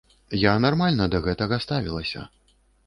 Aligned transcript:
Я 0.43 0.53
нармальна 0.65 1.05
да 1.15 1.21
гэтага 1.29 1.63
ставілася. 1.67 2.29